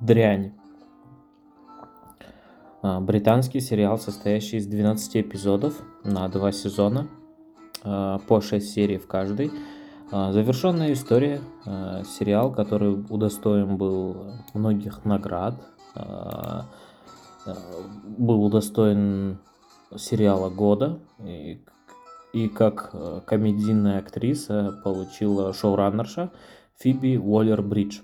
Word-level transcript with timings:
Дрянь. 0.00 0.54
А, 2.80 3.00
британский 3.00 3.60
сериал, 3.60 3.98
состоящий 3.98 4.56
из 4.56 4.66
12 4.66 5.18
эпизодов 5.18 5.74
на 6.04 6.26
два 6.28 6.52
сезона, 6.52 7.06
а, 7.84 8.18
по 8.20 8.40
6 8.40 8.66
серий 8.66 8.96
в 8.96 9.06
каждой. 9.06 9.52
А, 10.10 10.32
завершенная 10.32 10.94
история, 10.94 11.42
сериал, 11.64 12.50
который 12.50 12.94
удостоен 13.10 13.76
был 13.76 14.32
многих 14.54 15.04
наград, 15.04 15.60
был 18.04 18.44
удостоен 18.44 19.38
сериала 19.96 20.48
года, 20.48 20.98
и, 21.22 21.62
и 22.32 22.48
как 22.48 22.94
комедийная 23.26 23.98
актриса 23.98 24.80
получила 24.82 25.52
шоураннерша 25.52 26.30
Фиби 26.78 27.16
Уоллер-Бридж. 27.16 28.00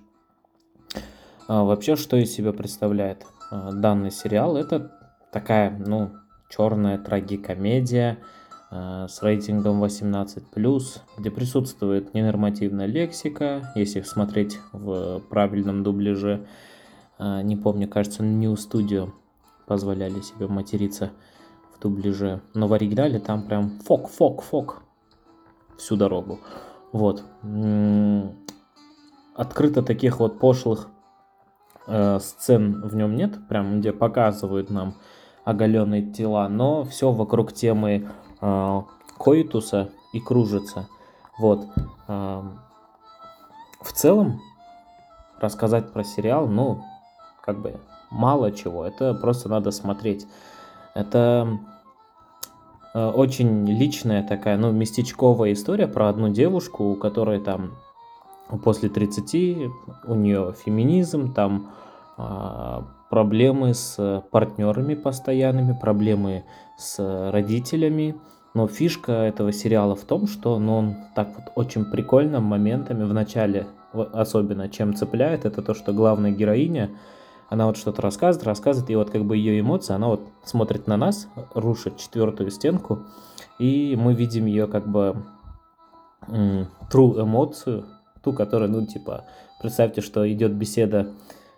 Вообще, 1.49 1.97
что 1.97 2.17
из 2.17 2.33
себя 2.33 2.53
представляет 2.53 3.25
данный 3.51 4.11
сериал? 4.11 4.57
Это 4.57 4.93
такая, 5.31 5.71
ну, 5.79 6.13
черная 6.49 6.99
трагикомедия, 6.99 8.19
Э, 8.71 9.07
с 9.09 9.23
рейтингом 9.23 9.83
18+, 9.83 11.01
где 11.19 11.31
присутствует 11.31 12.15
ненормативная 12.15 12.87
лексика, 12.87 13.73
если 13.75 14.01
смотреть 14.03 14.59
в 14.73 15.21
правильном 15.31 15.83
дубляже. 15.83 16.47
Не 17.19 17.57
помню, 17.57 17.89
кажется, 17.89 18.23
New 18.23 18.53
Studio 18.55 19.11
позволяли 19.67 20.21
себе 20.21 20.49
материться 20.49 21.13
в 21.75 21.81
дубляже. 21.81 22.43
Но 22.53 22.69
в 22.69 22.75
оригинале 22.75 23.19
там 23.19 23.43
прям 23.47 23.79
фок, 23.81 24.11
фок, 24.11 24.43
фок 24.43 24.83
всю 25.79 25.97
дорогу. 25.97 26.41
Вот. 26.93 27.25
Открыто 29.35 29.83
таких 29.83 30.21
вот 30.21 30.39
пошлых 30.39 30.89
э, 31.87 32.19
сцен 32.21 32.83
в 32.83 32.95
нем 32.95 33.17
нет, 33.17 33.47
прям 33.49 33.81
где 33.81 33.93
показывают 33.93 34.71
нам 34.71 34.95
оголенные 35.45 36.03
тела, 36.03 36.49
но 36.49 36.85
все 36.85 37.13
вокруг 37.13 37.53
темы 37.53 38.09
э, 38.41 38.83
коитуса 39.19 39.91
и 40.13 40.21
кружится. 40.21 40.89
Вот. 41.39 41.67
Э, 42.09 42.43
в 43.81 43.93
целом, 43.93 44.41
рассказать 45.41 45.93
про 45.93 46.03
сериал, 46.03 46.49
ну, 46.49 46.83
как 47.41 47.61
бы 47.61 47.79
мало 48.11 48.53
чего. 48.53 48.85
Это 48.85 49.15
просто 49.15 49.49
надо 49.49 49.71
смотреть. 49.71 50.27
Это 50.95 51.59
э, 52.95 53.11
очень 53.11 53.67
личная 53.67 54.27
такая, 54.27 54.57
ну, 54.57 54.73
местечковая 54.73 55.53
история 55.53 55.87
про 55.87 56.09
одну 56.09 56.29
девушку, 56.31 56.85
у 56.85 56.97
которой 56.97 57.41
там 57.41 57.73
после 58.63 58.89
30 58.89 59.71
у 60.07 60.15
нее 60.15 60.55
феминизм, 60.65 61.33
там 61.33 61.71
э, 62.19 62.83
проблемы 63.11 63.75
с 63.75 64.23
партнерами 64.31 64.95
постоянными, 64.95 65.77
проблемы 65.79 66.45
с 66.77 67.31
родителями. 67.31 68.17
Но 68.55 68.69
фишка 68.69 69.13
этого 69.13 69.53
сериала 69.53 69.95
в 69.95 70.05
том, 70.05 70.27
что 70.27 70.59
ну, 70.59 70.77
он 70.77 70.97
так 71.15 71.29
вот 71.37 71.53
очень 71.57 71.85
прикольно 71.85 72.41
моментами 72.41 73.05
в 73.05 73.13
начале 73.13 73.67
особенно 73.93 74.69
чем 74.69 74.95
цепляет, 74.95 75.45
это 75.45 75.63
то, 75.63 75.75
что 75.75 75.93
главная 75.93 76.31
героиня, 76.31 76.91
она 77.49 77.67
вот 77.67 77.77
что-то 77.77 78.03
рассказывает, 78.03 78.47
рассказывает, 78.47 78.91
и 78.91 78.97
вот 78.97 79.11
как 79.11 79.25
бы 79.25 79.37
ее 79.37 79.61
эмоции, 79.61 79.95
она 79.95 80.09
вот 80.09 80.23
смотрит 80.45 80.87
на 80.87 80.97
нас, 80.97 81.29
рушит 81.55 81.97
четвертую 81.97 82.51
стенку, 82.51 83.05
и 83.59 83.97
мы 83.99 84.15
видим 84.15 84.47
ее 84.47 84.67
как 84.67 84.89
бы 84.89 85.17
true 86.29 87.23
эмоцию, 87.23 87.85
ту, 88.27 88.33
которая, 88.33 88.69
ну, 88.69 88.85
типа, 88.85 89.25
представьте, 89.61 90.01
что 90.01 90.31
идет 90.31 90.53
беседа 90.53 91.13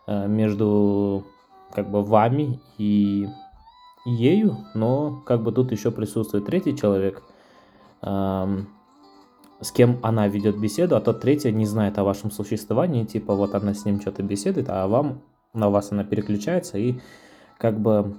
э, 0.07 0.29
между 0.29 1.25
как 1.73 1.91
бы 1.91 2.03
вами 2.03 2.61
и 2.77 3.27
ею, 4.05 4.59
но 4.75 5.23
как 5.27 5.43
бы 5.43 5.51
тут 5.51 5.73
еще 5.73 5.91
присутствует 5.91 6.45
третий 6.45 6.77
человек, 6.77 7.23
эм, 8.03 8.69
с 9.61 9.73
кем 9.73 9.99
она 10.03 10.29
ведет 10.29 10.61
беседу, 10.61 10.95
а 10.95 11.01
тот 11.01 11.21
третий 11.21 11.53
не 11.53 11.65
знает 11.65 11.99
о 11.99 12.05
вашем 12.05 12.31
существовании, 12.31 13.05
типа 13.05 13.35
вот 13.35 13.55
она 13.55 13.73
с 13.73 13.87
ним 13.87 14.01
что-то 14.01 14.23
беседует, 14.23 14.69
а 14.69 14.87
вам 14.87 15.23
на 15.55 15.71
вас 15.71 15.91
она 15.91 16.05
переключается 16.05 16.77
и 16.77 17.01
как 17.57 17.81
бы 17.81 18.15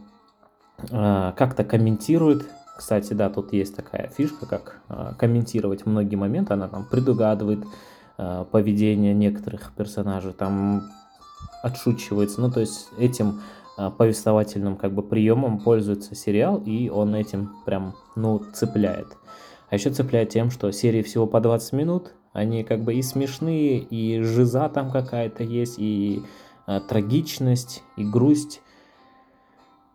э, 0.89 1.33
как-то 1.37 1.63
комментирует. 1.63 2.49
Кстати, 2.77 3.13
да, 3.13 3.29
тут 3.29 3.53
есть 3.53 3.75
такая 3.75 4.07
фишка, 4.09 4.47
как 4.47 4.81
э, 4.89 5.13
комментировать 5.19 5.85
многие 5.85 6.15
моменты, 6.15 6.53
она 6.53 6.67
там 6.67 6.85
предугадывает 6.85 7.59
поведение 8.51 9.13
некоторых 9.13 9.71
персонажей, 9.75 10.33
там 10.33 10.89
отшучивается. 11.63 12.41
Ну, 12.41 12.51
то 12.51 12.59
есть 12.59 12.89
этим 12.97 13.41
а, 13.77 13.89
повествовательным 13.91 14.75
как 14.75 14.93
бы 14.93 15.01
приемом 15.01 15.59
пользуется 15.59 16.15
сериал, 16.15 16.61
и 16.65 16.89
он 16.89 17.15
этим 17.15 17.53
прям, 17.65 17.95
ну, 18.15 18.41
цепляет. 18.53 19.07
А 19.69 19.75
еще 19.75 19.89
цепляет 19.89 20.29
тем, 20.29 20.51
что 20.51 20.71
серии 20.71 21.01
всего 21.01 21.27
по 21.27 21.39
20 21.39 21.73
минут, 21.73 22.13
они 22.33 22.63
как 22.63 22.81
бы 22.81 22.95
и 22.95 23.01
смешные, 23.01 23.79
и 23.79 24.21
жиза 24.21 24.67
там 24.69 24.91
какая-то 24.91 25.43
есть, 25.43 25.75
и 25.77 26.23
а, 26.65 26.79
трагичность, 26.79 27.83
и 27.95 28.03
грусть. 28.03 28.61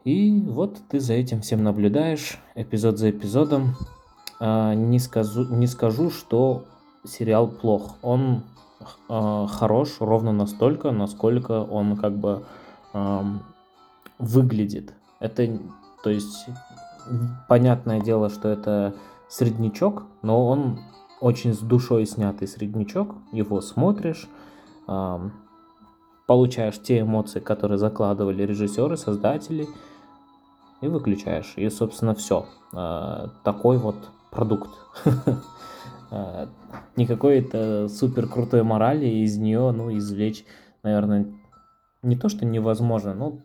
И 0.05 0.41
вот 0.47 0.79
ты 0.89 1.01
за 1.01 1.15
этим 1.15 1.41
всем 1.41 1.63
наблюдаешь, 1.63 2.39
эпизод 2.55 2.99
за 2.99 3.11
эпизодом. 3.11 3.77
А, 4.41 4.75
не, 4.75 4.99
скажу, 4.99 5.45
не 5.55 5.67
скажу, 5.67 6.11
что 6.11 6.65
сериал 7.05 7.49
плох. 7.49 7.97
Он 8.03 8.43
э, 9.09 9.47
хорош 9.49 9.97
ровно 10.01 10.33
настолько, 10.33 10.91
насколько 10.91 11.63
он 11.63 11.97
как 11.97 12.17
бы 12.17 12.45
э, 12.93 13.23
выглядит. 14.19 14.95
Это, 15.21 15.59
то 16.03 16.11
есть, 16.11 16.47
понятное 17.49 18.01
дело, 18.01 18.29
что 18.29 18.49
это 18.49 18.95
среднячок, 19.29 20.05
но 20.23 20.47
он 20.47 20.81
очень 21.21 21.55
с 21.55 21.59
душой 21.59 22.07
снятый 22.07 22.49
среднячок. 22.49 23.15
Его 23.33 23.61
смотришь, 23.61 24.29
э, 24.89 25.31
получаешь 26.27 26.81
те 26.83 27.01
эмоции, 27.01 27.41
которые 27.41 27.79
закладывали 27.79 28.43
режиссеры, 28.43 28.97
создатели, 28.97 29.67
и 30.81 30.89
выключаешь. 30.89 31.55
И, 31.57 31.69
собственно, 31.71 32.15
все. 32.15 32.47
Э, 32.73 33.29
такой 33.43 33.79
вот 33.79 33.97
продукт. 34.31 34.71
А, 36.15 36.49
никакой 36.95 37.41
это 37.41 37.89
супер 37.89 38.29
крутой 38.29 38.63
морали 38.63 39.07
из 39.07 39.37
нее, 39.37 39.73
ну, 39.73 39.97
извлечь, 39.97 40.45
наверное, 40.85 41.27
не 42.03 42.15
то, 42.15 42.29
что 42.29 42.47
невозможно, 42.47 43.15
но, 43.15 43.41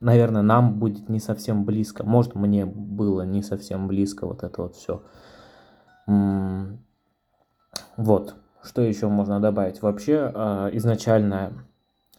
наверное, 0.00 0.40
нам 0.40 0.78
будет 0.78 1.10
не 1.10 1.20
совсем 1.20 1.66
близко. 1.66 2.02
Может, 2.02 2.36
мне 2.36 2.64
было 2.64 3.22
не 3.22 3.42
совсем 3.42 3.86
близко 3.86 4.26
вот 4.26 4.42
это 4.42 4.62
вот 4.62 4.76
все. 4.76 5.02
Вот, 7.96 8.34
что 8.62 8.80
еще 8.80 9.08
можно 9.08 9.38
добавить? 9.38 9.82
Вообще, 9.82 10.32
а, 10.34 10.70
изначальная 10.72 11.52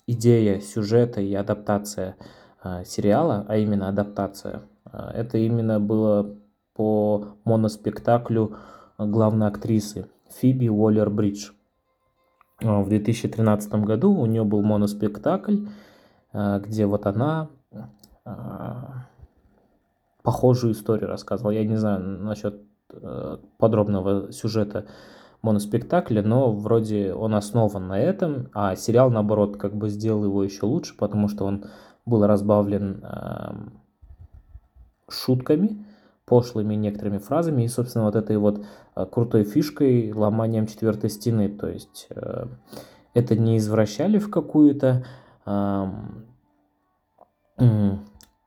идея 0.05 0.59
сюжета 0.59 1.21
и 1.21 1.33
адаптация 1.33 2.17
а, 2.61 2.83
сериала, 2.83 3.45
а 3.47 3.57
именно 3.57 3.89
адаптация, 3.89 4.61
это 4.91 5.39
именно 5.39 5.79
было 5.79 6.35
по 6.75 7.37
моноспектаклю 7.45 8.57
главной 8.97 9.47
актрисы 9.47 10.07
Фиби 10.29 10.67
Уоллер-Бридж. 10.67 11.51
А, 12.63 12.81
в 12.81 12.89
2013 12.89 13.73
году 13.85 14.13
у 14.13 14.25
нее 14.25 14.43
был 14.43 14.61
моноспектакль, 14.61 15.65
а, 16.31 16.59
где 16.59 16.85
вот 16.85 17.05
она 17.05 17.49
а, 18.23 19.07
похожую 20.23 20.73
историю 20.73 21.09
рассказывала. 21.09 21.51
Я 21.51 21.65
не 21.65 21.75
знаю 21.75 22.01
насчет 22.01 22.59
э, 22.91 23.37
подробного 23.59 24.31
сюжета 24.31 24.87
моноспектакля, 25.43 26.23
но 26.23 26.51
вроде 26.51 27.13
он 27.13 27.35
основан 27.35 27.87
на 27.87 27.99
этом, 27.99 28.49
а 28.55 28.75
сериал, 28.75 29.11
наоборот, 29.11 29.57
как 29.57 29.75
бы 29.75 29.87
сделал 29.89 30.25
его 30.25 30.43
еще 30.43 30.65
лучше, 30.65 30.97
потому 30.97 31.27
что 31.27 31.45
он 31.45 31.65
был 32.07 32.25
разбавлен 32.25 33.03
шутками, 35.07 35.85
пошлыми 36.25 36.75
некоторыми 36.75 37.19
фразами 37.19 37.63
и, 37.63 37.67
собственно, 37.67 38.05
вот 38.05 38.15
этой 38.15 38.37
вот 38.37 38.65
э, 38.95 39.05
крутой 39.05 39.43
фишкой 39.43 40.11
ломанием 40.11 40.67
четвертой 40.67 41.09
стены. 41.09 41.49
То 41.49 41.67
есть 41.67 42.07
э, 42.09 42.47
это 43.13 43.35
не 43.35 43.57
извращали 43.57 44.17
в 44.17 44.29
какую-то 44.29 45.05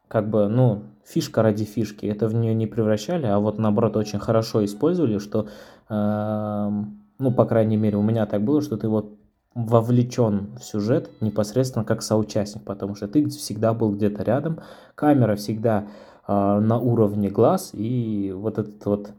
как 0.08 0.30
бы, 0.30 0.48
ну, 0.48 0.82
фишка 1.04 1.42
ради 1.42 1.64
фишки. 1.64 2.06
Это 2.06 2.26
в 2.26 2.34
нее 2.34 2.54
не 2.54 2.66
превращали, 2.66 3.26
а 3.26 3.38
вот 3.38 3.58
наоборот 3.58 3.96
очень 3.96 4.18
хорошо 4.18 4.64
использовали, 4.64 5.18
что, 5.18 5.46
ну, 5.88 7.32
по 7.32 7.44
крайней 7.44 7.76
мере, 7.76 7.96
у 7.98 8.02
меня 8.02 8.26
так 8.26 8.42
было, 8.42 8.60
что 8.60 8.76
ты 8.76 8.88
вот 8.88 9.16
вовлечен 9.54 10.56
в 10.58 10.64
сюжет 10.64 11.10
непосредственно 11.20 11.84
как 11.84 12.02
соучастник, 12.02 12.64
потому 12.64 12.96
что 12.96 13.06
ты 13.08 13.28
всегда 13.28 13.72
был 13.74 13.92
где-то 13.92 14.22
рядом, 14.24 14.60
камера 14.94 15.36
всегда 15.36 15.86
на 16.28 16.78
уровне 16.78 17.30
глаз, 17.30 17.70
и 17.72 18.32
вот 18.36 18.58
этот 18.58 18.84
вот 18.84 19.12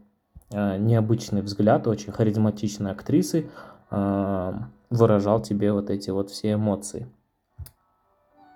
а, 0.52 0.76
необычный 0.76 1.42
взгляд 1.42 1.86
очень 1.86 2.12
харизматичной 2.12 2.90
актрисы 2.90 3.50
а, 3.90 4.68
выражал 4.90 5.40
тебе 5.40 5.72
вот 5.72 5.90
эти 5.90 6.10
вот 6.10 6.30
все 6.30 6.54
эмоции. 6.54 7.06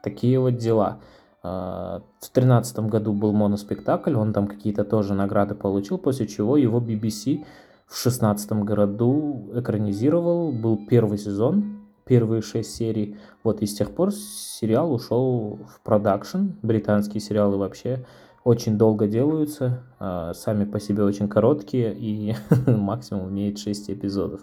такие 0.03 0.39
вот 0.39 0.57
дела. 0.57 0.99
А, 1.43 2.03
в 2.21 2.31
тринадцатом 2.31 2.89
году 2.89 3.13
был 3.13 3.33
моноспектакль, 3.33 4.15
он 4.15 4.33
там 4.33 4.47
какие-то 4.47 4.85
тоже 4.85 5.15
награды 5.15 5.55
получил, 5.55 5.99
после 5.99 6.27
чего 6.27 6.57
его 6.57 6.81
BBC 6.81 7.45
в 7.87 7.97
шестнадцатом 7.97 8.65
году 8.65 9.51
экранизировал, 9.55 10.51
был 10.51 10.87
первый 10.89 11.19
сезон, 11.19 11.81
первые 12.05 12.43
шесть 12.43 12.75
серий. 12.75 13.19
Вот 13.45 13.63
и 13.63 13.67
с 13.67 13.75
тех 13.75 13.95
пор 13.95 14.13
сериал 14.13 14.93
ушел 14.93 15.61
в 15.69 15.81
продакшн. 15.83 16.49
Британские 16.63 17.21
сериалы 17.21 17.57
вообще 17.57 18.05
очень 18.45 18.77
долго 18.77 19.09
делаются, 19.09 19.83
а, 19.99 20.35
сами 20.35 20.65
по 20.65 20.79
себе 20.79 21.03
очень 21.03 21.29
короткие 21.29 21.95
и 21.95 22.37
максимум 22.67 23.31
имеет 23.31 23.59
6 23.59 23.91
эпизодов. 23.91 24.43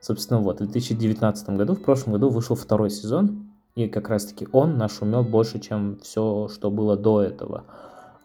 Собственно, 0.00 0.40
вот, 0.40 0.56
в 0.60 0.66
2019 0.66 1.50
году, 1.50 1.74
в 1.74 1.82
прошлом 1.82 2.14
году 2.14 2.28
вышел 2.28 2.56
второй 2.56 2.90
сезон, 2.90 3.50
и 3.74 3.88
как 3.88 4.08
раз-таки 4.08 4.48
он 4.52 4.76
нашумел 4.76 5.22
больше, 5.22 5.60
чем 5.60 5.98
все, 6.02 6.48
что 6.48 6.70
было 6.70 6.96
до 6.96 7.22
этого. 7.22 7.64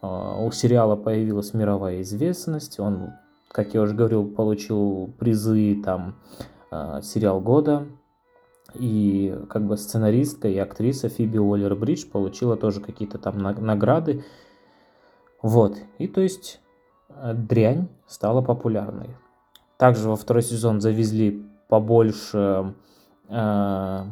А, 0.02 0.44
у 0.44 0.52
сериала 0.52 0.96
появилась 0.96 1.54
мировая 1.54 2.02
известность, 2.02 2.80
он, 2.80 3.12
как 3.50 3.76
я 3.76 3.82
уже 3.82 3.94
говорил, 3.94 4.28
получил 4.28 5.14
призы, 5.20 5.80
там, 5.84 6.16
а, 6.72 7.04
сериал 7.04 7.40
года, 7.40 7.86
и 8.74 9.38
как 9.50 9.68
бы 9.68 9.78
сценаристка 9.78 10.48
и 10.48 10.58
актриса 10.58 11.08
Фиби 11.08 11.38
Уоллер-Бридж 11.38 12.10
получила 12.10 12.58
тоже 12.58 12.82
какие-то 12.82 13.20
там 13.20 13.38
награды, 13.38 14.26
вот, 15.44 15.78
и 15.98 16.08
то 16.08 16.22
есть 16.22 16.62
э, 17.10 17.34
дрянь 17.34 17.90
стала 18.08 18.42
популярной. 18.42 19.10
Также 19.78 20.10
во 20.10 20.16
второй 20.16 20.42
сезон 20.42 20.80
завезли 20.80 21.46
побольше 21.68 22.74
э, 23.28 24.04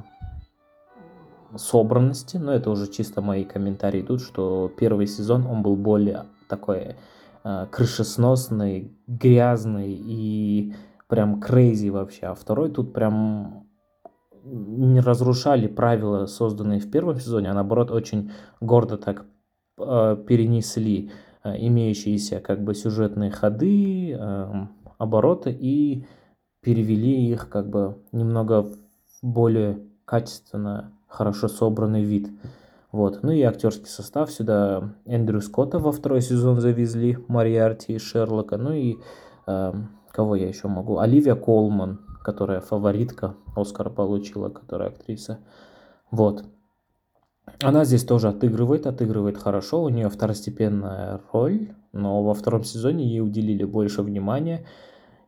собранности, 1.55 2.35
но 2.35 2.51
это 2.51 2.69
уже 2.69 2.91
чисто 2.91 3.21
мои 3.21 3.45
комментарии 3.45 4.01
тут, 4.01 4.21
что 4.21 4.69
первый 4.77 5.07
сезон 5.07 5.47
он 5.47 5.63
был 5.63 5.77
более 5.77 6.25
такой 6.49 6.97
э, 7.45 7.67
крышесносный, 7.71 8.93
грязный 9.07 9.93
и 9.93 10.75
прям 11.07 11.39
крейзи 11.39 11.89
вообще, 11.89 12.25
а 12.25 12.35
второй 12.35 12.71
тут 12.71 12.91
прям 12.91 13.67
не 14.43 14.99
разрушали 14.99 15.67
правила, 15.67 16.25
созданные 16.25 16.81
в 16.81 16.91
первом 16.91 17.19
сезоне, 17.21 17.51
а 17.51 17.53
наоборот 17.53 17.89
очень 17.89 18.31
гордо 18.59 18.97
так 18.97 19.25
перенесли 19.77 21.11
э, 21.43 21.55
имеющиеся 21.57 22.39
как 22.39 22.63
бы 22.63 22.75
сюжетные 22.75 23.31
ходы, 23.31 24.11
эм, 24.11 24.69
обороты 24.97 25.51
и 25.51 26.05
перевели 26.61 27.29
их 27.29 27.49
как 27.49 27.69
бы 27.69 27.97
немного 28.11 28.63
в 28.63 28.77
более 29.21 29.79
качественно, 30.05 30.91
хорошо 31.07 31.47
собранный 31.47 32.03
вид. 32.03 32.29
Вот. 32.91 33.23
Ну 33.23 33.31
и 33.31 33.41
актерский 33.41 33.87
состав 33.87 34.31
сюда 34.31 34.93
Эндрю 35.05 35.41
Скотта 35.41 35.79
во 35.79 35.91
второй 35.91 36.21
сезон 36.21 36.59
завезли, 36.59 37.17
Мариарти 37.27 37.93
и 37.93 37.99
Шерлока. 37.99 38.57
Ну 38.57 38.73
и 38.73 38.97
э, 39.47 39.73
кого 40.11 40.35
я 40.35 40.47
еще 40.47 40.67
могу? 40.67 40.99
Оливия 40.99 41.35
Колман, 41.35 42.01
которая 42.23 42.59
фаворитка 42.59 43.35
Оскара 43.55 43.89
получила, 43.89 44.49
которая 44.49 44.89
актриса. 44.89 45.39
Вот. 46.11 46.43
Она 47.63 47.85
здесь 47.85 48.03
тоже 48.03 48.29
отыгрывает, 48.29 48.87
отыгрывает 48.87 49.37
хорошо, 49.37 49.83
у 49.83 49.89
нее 49.89 50.09
второстепенная 50.09 51.21
роль, 51.31 51.73
но 51.93 52.23
во 52.23 52.33
втором 52.33 52.63
сезоне 52.63 53.05
ей 53.05 53.21
уделили 53.21 53.63
больше 53.63 54.01
внимания, 54.01 54.65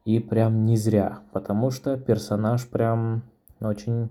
и 0.05 0.19
прям 0.19 0.65
не 0.65 0.75
зря, 0.75 1.19
потому 1.31 1.69
что 1.69 1.95
персонаж 1.97 2.67
прям 2.67 3.23
очень 3.61 4.09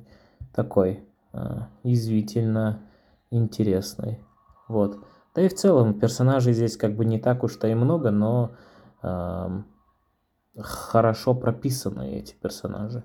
такой 0.54 1.04
э, 1.32 1.38
извительно 1.82 2.80
интересный. 3.30 4.20
Вот. 4.68 4.98
Да 5.34 5.42
и 5.42 5.48
в 5.48 5.54
целом 5.54 5.98
персонажей 5.98 6.52
здесь 6.52 6.76
как 6.76 6.94
бы 6.94 7.04
не 7.04 7.18
так 7.18 7.42
уж-то 7.42 7.66
и 7.66 7.74
много, 7.74 8.10
но 8.10 8.52
э, 9.02 9.62
хорошо 10.58 11.34
прописаны 11.34 12.12
эти 12.12 12.34
персонажи. 12.34 13.02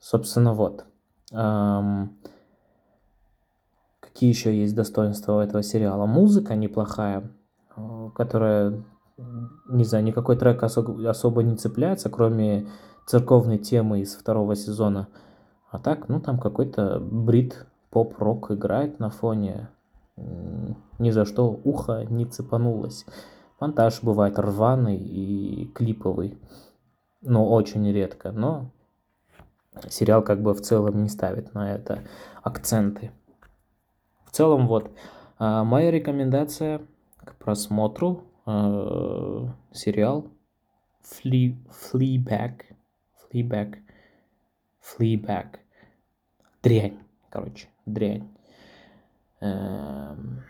Собственно, 0.00 0.54
вот. 0.54 0.84
Эм, 1.32 2.16
Какие 4.14 4.30
еще 4.30 4.56
есть 4.56 4.76
достоинства 4.76 5.32
у 5.32 5.40
этого 5.40 5.64
сериала? 5.64 6.06
Музыка 6.06 6.54
неплохая, 6.54 7.24
э, 7.76 8.10
которая, 8.14 8.84
не 9.68 9.82
знаю, 9.82 10.04
никакой 10.04 10.36
трек 10.36 10.62
особо, 10.62 11.42
не 11.42 11.56
цепляется, 11.56 12.10
кроме 12.10 12.68
церковной 13.06 13.58
темы 13.58 14.02
из 14.02 14.14
второго 14.14 14.54
сезона. 14.54 15.08
А 15.68 15.80
так, 15.80 16.08
ну 16.08 16.20
там 16.20 16.38
какой-то 16.38 17.00
брит 17.00 17.66
поп-рок 17.90 18.52
играет 18.52 19.00
на 19.00 19.10
фоне. 19.10 19.68
Ни 21.00 21.10
за 21.10 21.24
что 21.24 21.60
ухо 21.64 22.06
не 22.08 22.24
цепанулось. 22.24 23.06
Монтаж 23.58 24.00
бывает 24.00 24.38
рваный 24.38 24.96
и 24.96 25.66
клиповый. 25.74 26.38
Но 27.20 27.50
очень 27.50 27.90
редко. 27.90 28.30
Но 28.30 28.70
сериал 29.88 30.22
как 30.22 30.40
бы 30.40 30.54
в 30.54 30.60
целом 30.60 31.02
не 31.02 31.08
ставит 31.08 31.52
на 31.52 31.74
это 31.74 31.98
акценты 32.44 33.10
целом 34.34 34.66
вот 34.66 34.90
а, 35.38 35.64
моя 35.64 35.90
рекомендация 35.90 36.82
к 37.24 37.36
просмотру 37.36 38.24
э, 38.46 39.46
сериал 39.72 40.26
Flea, 41.02 41.56
Fleabag, 41.70 42.62
Fleabag, 43.22 43.76
Fleabag. 44.82 45.58
Дрянь, 46.62 46.98
короче, 47.30 47.68
дрянь. 47.86 48.28
Эм... 49.40 50.42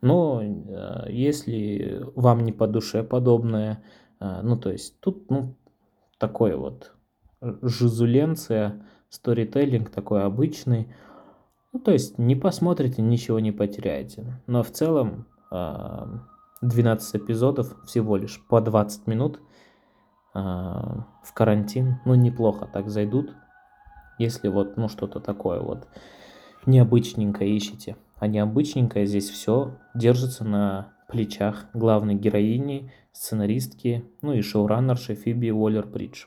Но 0.00 0.42
э, 0.42 1.04
если 1.10 2.02
вам 2.16 2.40
не 2.40 2.52
по 2.52 2.66
душе 2.66 3.04
подобное, 3.04 3.84
э, 4.18 4.40
ну 4.42 4.56
то 4.56 4.70
есть 4.70 4.98
тут 5.00 5.30
ну 5.30 5.54
такой 6.18 6.56
вот 6.56 6.92
жизуленция, 7.40 8.84
сторителлинг 9.08 9.90
такой 9.90 10.24
обычный, 10.24 10.92
ну, 11.72 11.80
то 11.80 11.90
есть 11.90 12.18
не 12.18 12.36
посмотрите, 12.36 13.02
ничего 13.02 13.40
не 13.40 13.52
потеряете. 13.52 14.42
Но 14.46 14.62
в 14.62 14.70
целом 14.70 15.26
12 15.50 17.14
а, 17.14 17.18
эпизодов 17.18 17.74
всего 17.86 18.16
лишь 18.16 18.44
по 18.46 18.60
20 18.60 19.06
минут 19.06 19.40
а, 20.34 21.06
в 21.24 21.32
карантин, 21.32 22.00
ну, 22.04 22.14
неплохо 22.14 22.68
так 22.70 22.90
зайдут, 22.90 23.34
если 24.18 24.48
вот, 24.48 24.76
ну, 24.76 24.88
что-то 24.88 25.20
такое 25.20 25.60
вот 25.60 25.88
необычненькое 26.66 27.50
ищете. 27.56 27.96
А 28.18 28.26
необычненькое 28.26 29.06
здесь 29.06 29.30
все 29.30 29.78
держится 29.94 30.44
на 30.44 30.92
плечах 31.08 31.66
главной 31.74 32.14
героини, 32.14 32.92
сценаристки, 33.12 34.04
ну 34.22 34.32
и 34.32 34.42
шоураннерши 34.42 35.14
Фиби 35.14 35.48
Уоллер-Бридж 35.48 36.26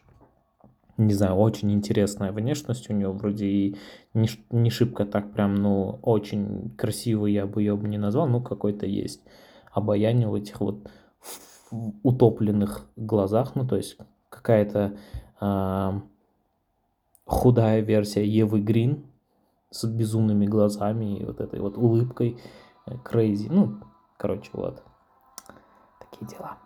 не 0.98 1.14
знаю, 1.14 1.36
очень 1.36 1.72
интересная 1.72 2.32
внешность 2.32 2.90
у 2.90 2.94
нее, 2.94 3.10
вроде 3.10 3.46
и 3.46 3.78
не, 4.14 4.30
не 4.50 4.70
шибко 4.70 5.06
так 5.06 5.32
прям, 5.34 5.56
ну, 5.56 6.00
очень 6.02 6.74
красивый 6.78 7.34
я 7.34 7.46
бы 7.46 7.62
ее 7.62 7.78
не 7.78 7.98
назвал, 7.98 8.28
но 8.28 8.42
какой-то 8.42 8.86
есть 8.86 9.22
обаяние 9.72 10.28
в 10.28 10.36
этих 10.36 10.62
вот 10.62 10.88
утопленных 12.04 12.88
глазах, 12.96 13.56
ну, 13.56 13.68
то 13.68 13.76
есть 13.76 13.98
какая-то 14.30 14.98
э, 15.42 15.92
худая 17.26 17.82
версия 17.82 18.26
Евы 18.26 18.62
Грин 18.62 19.06
с 19.72 19.86
безумными 19.86 20.46
глазами 20.46 21.18
и 21.20 21.26
вот 21.26 21.42
этой 21.42 21.60
вот 21.60 21.78
улыбкой, 21.78 22.40
крейзи, 23.04 23.50
ну, 23.50 23.80
короче, 24.18 24.50
вот, 24.54 24.82
такие 26.00 26.28
дела. 26.28 26.58